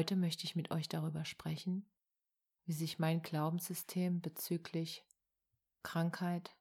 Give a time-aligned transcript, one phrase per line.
[0.00, 1.84] Heute möchte ich mit euch darüber sprechen,
[2.64, 5.06] wie sich mein Glaubenssystem bezüglich
[5.82, 6.56] Krankheit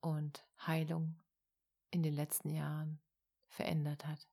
[0.00, 1.20] und Heilung
[1.90, 3.00] in den letzten Jahren
[3.48, 4.28] verändert hat.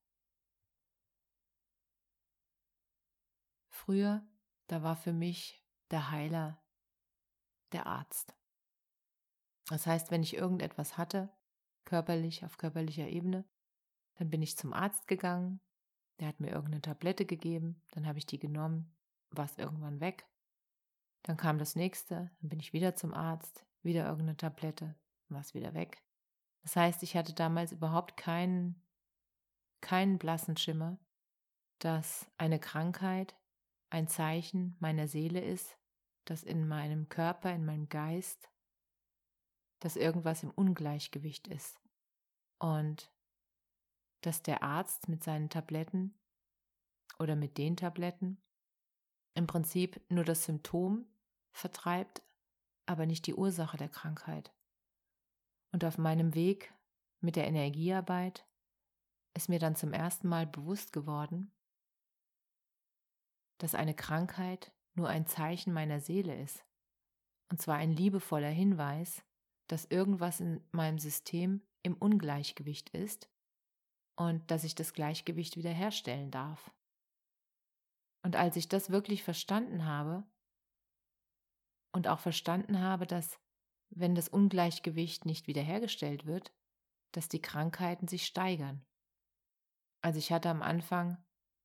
[3.69, 4.23] Früher,
[4.67, 6.63] da war für mich der Heiler
[7.71, 8.35] der Arzt.
[9.65, 11.35] Das heißt, wenn ich irgendetwas hatte,
[11.85, 13.49] körperlich, auf körperlicher Ebene,
[14.13, 15.59] dann bin ich zum Arzt gegangen,
[16.21, 18.95] der hat mir irgendeine Tablette gegeben, dann habe ich die genommen,
[19.31, 20.27] war es irgendwann weg.
[21.23, 24.95] Dann kam das nächste, dann bin ich wieder zum Arzt, wieder irgendeine Tablette,
[25.29, 26.03] war es wieder weg.
[26.61, 28.83] Das heißt, ich hatte damals überhaupt keinen,
[29.81, 30.99] keinen blassen Schimmer,
[31.79, 33.35] dass eine Krankheit
[33.89, 35.75] ein Zeichen meiner Seele ist,
[36.25, 38.51] dass in meinem Körper, in meinem Geist,
[39.79, 41.81] dass irgendwas im Ungleichgewicht ist.
[42.59, 43.11] Und
[44.21, 46.17] dass der Arzt mit seinen Tabletten
[47.19, 48.41] oder mit den Tabletten
[49.33, 51.05] im Prinzip nur das Symptom
[51.51, 52.21] vertreibt,
[52.85, 54.53] aber nicht die Ursache der Krankheit.
[55.71, 56.73] Und auf meinem Weg
[57.21, 58.45] mit der Energiearbeit
[59.33, 61.51] ist mir dann zum ersten Mal bewusst geworden,
[63.59, 66.65] dass eine Krankheit nur ein Zeichen meiner Seele ist.
[67.49, 69.23] Und zwar ein liebevoller Hinweis,
[69.67, 73.30] dass irgendwas in meinem System im Ungleichgewicht ist
[74.15, 76.71] und dass ich das Gleichgewicht wiederherstellen darf.
[78.23, 80.23] Und als ich das wirklich verstanden habe
[81.91, 83.39] und auch verstanden habe, dass
[83.89, 86.53] wenn das Ungleichgewicht nicht wiederhergestellt wird,
[87.11, 88.85] dass die Krankheiten sich steigern.
[90.01, 91.17] Also ich hatte am Anfang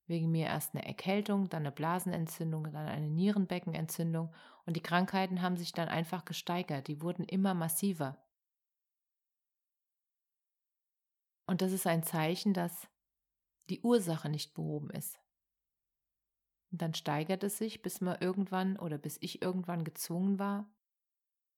[0.07, 4.35] wegen mir erst eine Erkältung, dann eine Blasenentzündung, dann eine Nierenbeckenentzündung
[4.65, 8.26] und die Krankheiten haben sich dann einfach gesteigert, die wurden immer massiver.
[11.47, 12.89] Und das ist ein Zeichen, dass
[13.71, 15.19] die Ursache nicht behoben ist.
[16.73, 20.69] Und dann steigert es sich, bis man irgendwann oder bis ich irgendwann gezwungen war,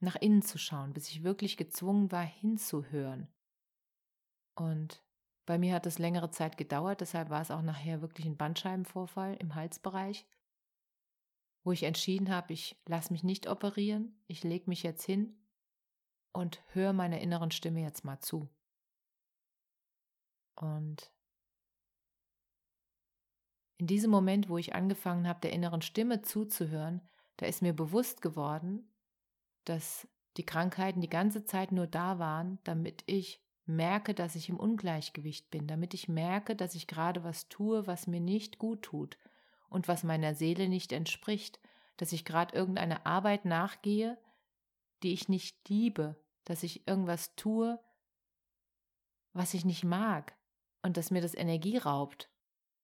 [0.00, 3.28] nach innen zu schauen, bis ich wirklich gezwungen war, hinzuhören.
[4.54, 5.02] Und
[5.46, 9.34] bei mir hat es längere Zeit gedauert, deshalb war es auch nachher wirklich ein Bandscheibenvorfall
[9.36, 10.26] im Halsbereich,
[11.64, 15.36] wo ich entschieden habe, ich lasse mich nicht operieren, ich lege mich jetzt hin
[16.32, 18.48] und höre meiner inneren Stimme jetzt mal zu.
[20.60, 21.12] Und
[23.76, 27.00] in diesem Moment, wo ich angefangen habe, der inneren Stimme zuzuhören,
[27.36, 28.92] da ist mir bewusst geworden,
[29.64, 34.58] dass die Krankheiten die ganze Zeit nur da waren, damit ich merke, dass ich im
[34.58, 39.16] Ungleichgewicht bin, damit ich merke, dass ich gerade was tue, was mir nicht gut tut
[39.68, 41.60] und was meiner Seele nicht entspricht,
[41.98, 44.18] dass ich gerade irgendeine Arbeit nachgehe,
[45.04, 47.78] die ich nicht liebe, dass ich irgendwas tue,
[49.32, 50.37] was ich nicht mag
[50.82, 52.30] und dass mir das Energie raubt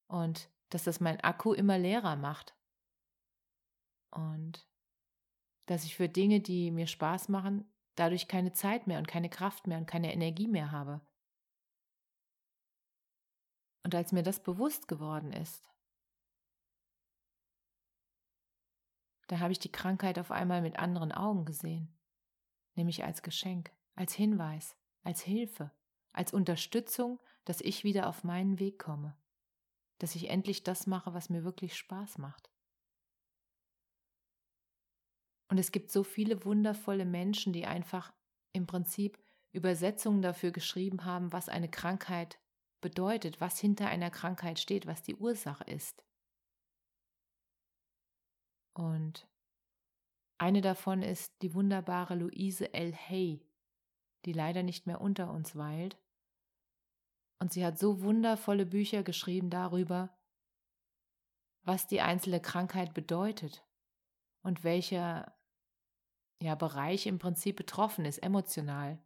[0.09, 2.57] und dass das mein Akku immer leerer macht
[4.11, 4.69] und
[5.67, 9.67] dass ich für Dinge, die mir Spaß machen, dadurch keine Zeit mehr und keine Kraft
[9.67, 11.01] mehr und keine Energie mehr habe.
[13.83, 15.71] Und als mir das bewusst geworden ist,
[19.29, 21.95] da habe ich die Krankheit auf einmal mit anderen Augen gesehen,
[22.75, 25.71] nämlich als Geschenk, als Hinweis, als Hilfe,
[26.13, 29.17] als Unterstützung, dass ich wieder auf meinen Weg komme,
[29.99, 32.51] dass ich endlich das mache, was mir wirklich Spaß macht.
[35.49, 38.13] Und es gibt so viele wundervolle Menschen, die einfach
[38.53, 39.23] im Prinzip
[39.53, 42.41] Übersetzungen dafür geschrieben haben, was eine Krankheit
[42.81, 46.05] bedeutet, was hinter einer Krankheit steht, was die Ursache ist.
[48.75, 49.29] Und
[50.39, 52.93] eine davon ist die wunderbare Louise L.
[52.93, 53.47] Hay,
[54.25, 55.97] die leider nicht mehr unter uns weilt.
[57.45, 60.09] Und sie hat so wundervolle Bücher geschrieben darüber,
[61.63, 63.63] was die einzelne Krankheit bedeutet
[64.41, 65.37] und welcher
[66.41, 68.99] ja, Bereich im Prinzip betroffen ist, emotional.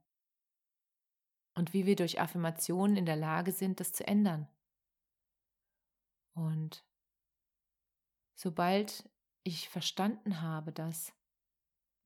[1.56, 4.46] Und wie wir durch Affirmationen in der Lage sind, das zu ändern.
[6.32, 6.84] Und
[8.36, 9.10] sobald
[9.42, 11.12] ich verstanden habe, dass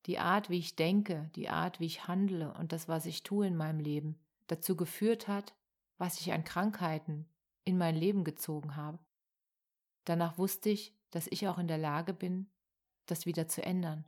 [0.07, 3.47] die Art, wie ich denke, die Art, wie ich handle und das, was ich tue
[3.47, 5.55] in meinem Leben, dazu geführt hat,
[6.03, 7.29] was ich an Krankheiten
[7.63, 8.99] in mein Leben gezogen habe.
[10.05, 12.51] Danach wusste ich, dass ich auch in der Lage bin,
[13.07, 14.05] das wieder zu ändern.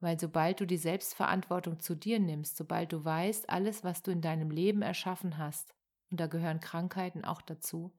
[0.00, 4.22] Weil sobald du die Selbstverantwortung zu dir nimmst, sobald du weißt, alles, was du in
[4.22, 5.74] deinem Leben erschaffen hast,
[6.10, 7.92] und da gehören Krankheiten auch dazu,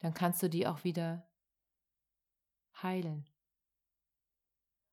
[0.00, 1.26] dann kannst du die auch wieder
[2.82, 3.26] heilen.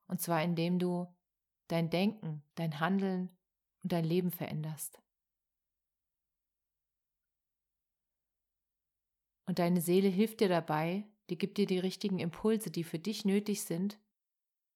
[0.07, 1.13] Und zwar indem du
[1.67, 3.37] dein Denken, dein Handeln
[3.83, 5.01] und dein Leben veränderst.
[9.51, 13.25] Und deine Seele hilft dir dabei, die gibt dir die richtigen Impulse, die für dich
[13.25, 13.99] nötig sind,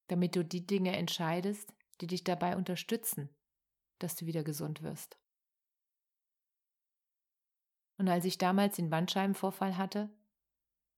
[0.07, 3.29] damit du die Dinge entscheidest, die dich dabei unterstützen,
[3.99, 5.17] dass du wieder gesund wirst.
[7.97, 10.09] Und als ich damals den Bandscheibenvorfall hatte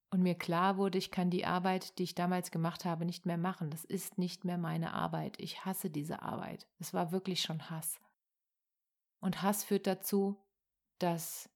[0.09, 3.37] und mir klar wurde, ich kann die Arbeit, die ich damals gemacht habe, nicht mehr
[3.37, 7.69] machen, das ist nicht mehr meine Arbeit, ich hasse diese Arbeit, es war wirklich schon
[7.69, 7.99] Hass.
[9.19, 10.43] Und Hass führt dazu,
[10.97, 11.47] dass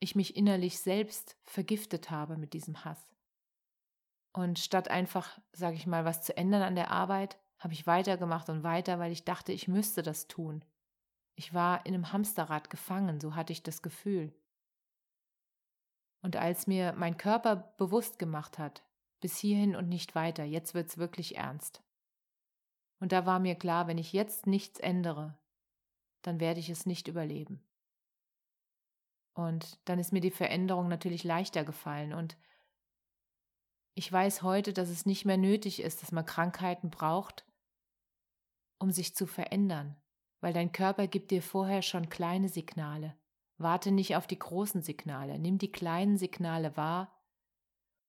[0.00, 3.08] ich mich innerlich selbst vergiftet habe mit diesem Hass.
[4.32, 8.48] Und statt einfach, sage ich mal, was zu ändern an der Arbeit, habe ich weitergemacht
[8.50, 10.64] und weiter, weil ich dachte, ich müsste das tun.
[11.36, 14.34] Ich war in einem Hamsterrad gefangen, so hatte ich das Gefühl.
[16.22, 18.84] Und als mir mein Körper bewusst gemacht hat,
[19.20, 21.82] bis hierhin und nicht weiter, jetzt wird's wirklich ernst.
[23.00, 25.38] Und da war mir klar, wenn ich jetzt nichts ändere,
[26.22, 27.62] dann werde ich es nicht überleben.
[29.34, 32.12] Und dann ist mir die Veränderung natürlich leichter gefallen.
[32.12, 32.36] Und
[33.94, 37.44] ich weiß heute, dass es nicht mehr nötig ist, dass man Krankheiten braucht,
[38.78, 39.96] um sich zu verändern,
[40.40, 43.16] weil dein Körper gibt dir vorher schon kleine Signale.
[43.56, 47.16] Warte nicht auf die großen Signale, nimm die kleinen Signale wahr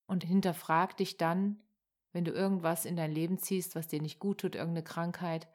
[0.08, 1.62] und hinterfrag dich dann,
[2.14, 5.48] wenn du irgendwas in dein Leben ziehst, was dir nicht gut tut, irgendeine Krankheit,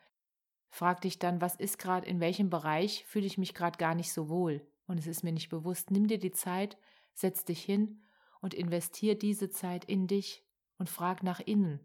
[0.68, 4.12] frag dich dann, was ist gerade, in welchem Bereich fühle ich mich gerade gar nicht
[4.12, 5.92] so wohl und es ist mir nicht bewusst.
[5.92, 6.76] Nimm dir die Zeit,
[7.14, 8.02] setz dich hin
[8.40, 10.44] und investier diese Zeit in dich
[10.78, 11.78] und frag nach innen.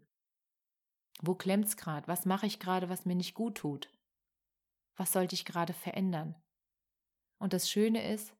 [1.22, 2.08] Wo klemmt's gerade?
[2.08, 3.92] Was mache ich gerade, was mir nicht gut tut?
[4.96, 6.34] Was sollte ich gerade verändern?
[7.38, 8.34] Und das Schöne ist,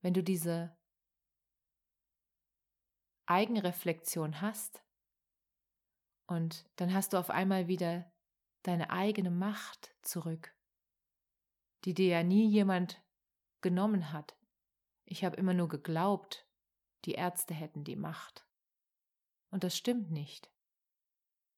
[0.00, 0.74] wenn du diese
[3.26, 4.82] Eigenreflexion hast
[6.26, 8.10] und dann hast du auf einmal wieder
[8.62, 10.56] deine eigene Macht zurück,
[11.84, 13.02] die dir ja nie jemand
[13.62, 14.36] genommen hat.
[15.04, 16.46] Ich habe immer nur geglaubt,
[17.04, 18.46] die Ärzte hätten die Macht.
[19.50, 20.50] Und das stimmt nicht.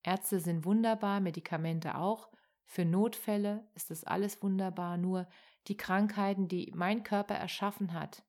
[0.03, 2.31] Ärzte sind wunderbar, Medikamente auch.
[2.65, 5.29] Für Notfälle ist das alles wunderbar, nur
[5.69, 8.25] die Krankheiten, die mein Körper erschaffen hat,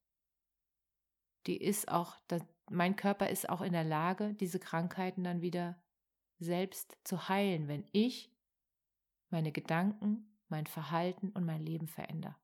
[1.48, 2.16] die ist auch,
[2.70, 5.82] mein Körper ist auch in der Lage, diese Krankheiten dann wieder
[6.40, 8.32] selbst zu heilen, wenn ich
[9.30, 12.36] meine Gedanken, mein Verhalten und mein Leben verändere.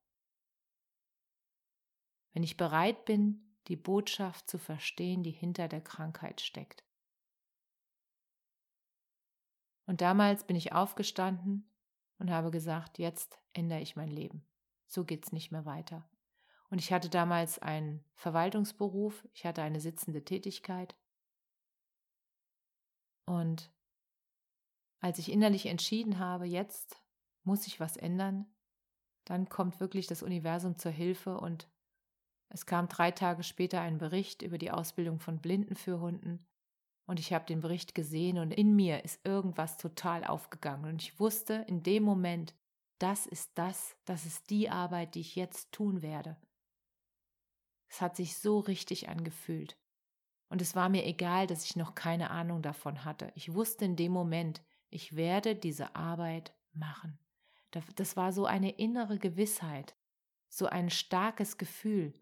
[2.34, 6.84] Wenn ich bereit bin, die Botschaft zu verstehen, die hinter der Krankheit steckt.
[9.86, 11.70] Und damals bin ich aufgestanden
[12.20, 14.46] und habe gesagt, jetzt ändere ich mein Leben.
[14.88, 16.08] So geht's nicht mehr weiter.
[16.70, 20.96] Und ich hatte damals einen Verwaltungsberuf, ich hatte eine sitzende Tätigkeit.
[23.26, 23.72] Und
[25.00, 27.02] als ich innerlich entschieden habe, jetzt
[27.44, 28.46] muss ich was ändern,
[29.26, 31.68] dann kommt wirklich das Universum zur Hilfe und
[32.50, 36.46] es kam drei Tage später ein Bericht über die Ausbildung von Blindenführhunden
[37.06, 41.20] und ich habe den Bericht gesehen und in mir ist irgendwas total aufgegangen und ich
[41.20, 42.56] wusste in dem Moment,
[43.00, 46.38] das ist das, das ist die Arbeit, die ich jetzt tun werde.
[47.88, 49.78] Es hat sich so richtig angefühlt.
[50.50, 53.32] Und es war mir egal, dass ich noch keine Ahnung davon hatte.
[53.36, 57.20] Ich wusste in dem Moment, ich werde diese Arbeit machen.
[57.96, 59.96] Das war so eine innere Gewissheit,
[60.50, 62.14] so ein starkes Gefühl,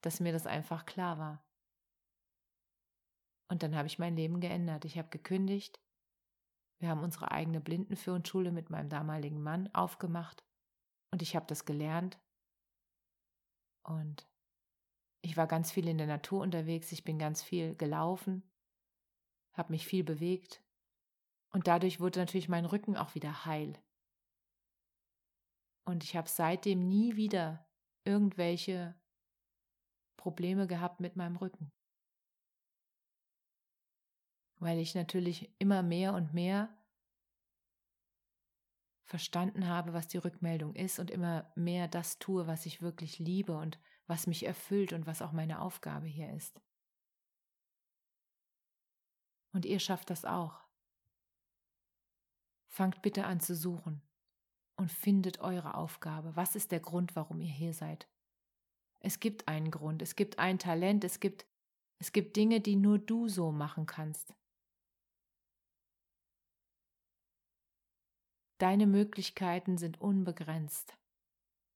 [0.00, 1.44] dass mir das einfach klar war.
[3.48, 4.84] Und dann habe ich mein Leben geändert.
[4.84, 5.80] Ich habe gekündigt.
[6.78, 10.44] Wir haben unsere eigene Blindenführungsschule mit meinem damaligen Mann aufgemacht.
[11.10, 12.18] Und ich habe das gelernt.
[13.82, 14.28] Und
[15.22, 16.92] ich war ganz viel in der Natur unterwegs.
[16.92, 18.42] Ich bin ganz viel gelaufen,
[19.52, 20.62] habe mich viel bewegt.
[21.52, 23.78] Und dadurch wurde natürlich mein Rücken auch wieder heil.
[25.84, 27.66] Und ich habe seitdem nie wieder
[28.04, 28.94] irgendwelche
[30.20, 31.72] Probleme gehabt mit meinem Rücken.
[34.58, 36.68] Weil ich natürlich immer mehr und mehr
[39.04, 43.56] verstanden habe, was die Rückmeldung ist und immer mehr das tue, was ich wirklich liebe
[43.56, 46.60] und was mich erfüllt und was auch meine Aufgabe hier ist.
[49.52, 50.60] Und ihr schafft das auch.
[52.68, 54.00] fangt bitte an zu suchen
[54.76, 56.36] und findet eure Aufgabe.
[56.36, 58.08] Was ist der Grund, warum ihr hier seid?
[59.00, 61.46] Es gibt einen Grund, es gibt ein Talent, es gibt,
[61.98, 64.34] es gibt Dinge, die nur du so machen kannst.
[68.58, 70.94] Deine Möglichkeiten sind unbegrenzt.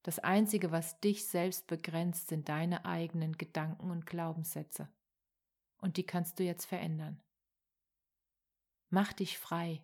[0.03, 4.93] Das Einzige, was dich selbst begrenzt, sind deine eigenen Gedanken und Glaubenssätze.
[5.79, 7.23] Und die kannst du jetzt verändern.
[8.91, 9.83] Mach dich frei.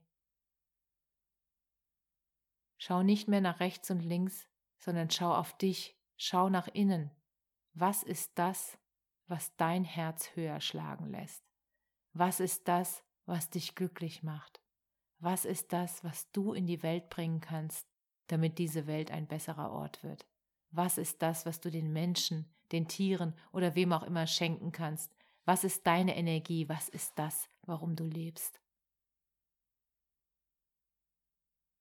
[2.77, 4.47] Schau nicht mehr nach rechts und links,
[4.79, 7.11] sondern schau auf dich, schau nach innen.
[7.73, 8.79] Was ist das,
[9.27, 11.45] was dein Herz höher schlagen lässt?
[12.13, 14.61] Was ist das, was dich glücklich macht?
[15.19, 17.87] Was ist das, was du in die Welt bringen kannst,
[18.27, 20.27] damit diese Welt ein besserer Ort wird?
[20.71, 25.15] Was ist das, was du den Menschen, den Tieren oder wem auch immer schenken kannst?
[25.45, 26.69] Was ist deine Energie?
[26.69, 28.61] Was ist das, warum du lebst?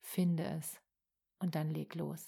[0.01, 0.79] Finde es
[1.39, 2.27] und dann leg los.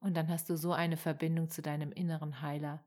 [0.00, 2.84] Und dann hast du so eine Verbindung zu deinem inneren Heiler,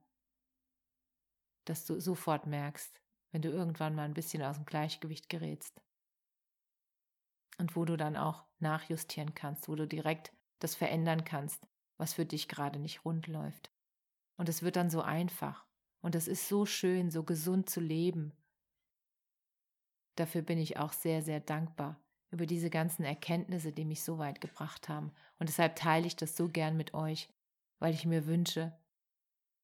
[1.65, 3.01] dass du sofort merkst,
[3.31, 5.81] wenn du irgendwann mal ein bisschen aus dem Gleichgewicht gerätst.
[7.57, 12.25] Und wo du dann auch nachjustieren kannst, wo du direkt das verändern kannst, was für
[12.25, 13.71] dich gerade nicht rund läuft.
[14.37, 15.65] Und es wird dann so einfach.
[16.01, 18.31] Und es ist so schön, so gesund zu leben.
[20.15, 22.01] Dafür bin ich auch sehr, sehr dankbar,
[22.31, 25.11] über diese ganzen Erkenntnisse, die mich so weit gebracht haben.
[25.39, 27.29] Und deshalb teile ich das so gern mit euch,
[27.79, 28.77] weil ich mir wünsche,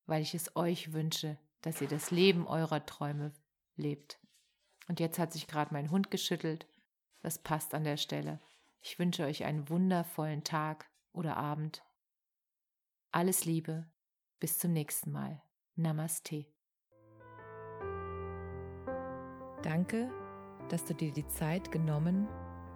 [0.05, 3.33] weil ich es euch wünsche, dass ihr das Leben eurer Träume
[3.75, 4.19] lebt.
[4.87, 6.67] Und jetzt hat sich gerade mein Hund geschüttelt.
[7.21, 8.39] Das passt an der Stelle.
[8.81, 11.83] Ich wünsche euch einen wundervollen Tag oder Abend.
[13.11, 13.89] Alles Liebe.
[14.39, 15.41] Bis zum nächsten Mal.
[15.75, 16.45] Namaste.
[19.63, 20.11] Danke,
[20.69, 22.44] dass du dir die Zeit genommen hast